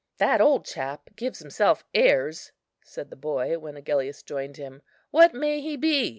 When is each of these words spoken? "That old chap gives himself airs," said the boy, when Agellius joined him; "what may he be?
"That 0.17 0.41
old 0.41 0.65
chap 0.65 1.11
gives 1.15 1.37
himself 1.37 1.85
airs," 1.93 2.51
said 2.83 3.11
the 3.11 3.15
boy, 3.15 3.59
when 3.59 3.77
Agellius 3.77 4.23
joined 4.23 4.57
him; 4.57 4.81
"what 5.11 5.31
may 5.35 5.61
he 5.61 5.77
be? 5.77 6.09